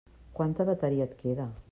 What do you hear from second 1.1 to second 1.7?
queda?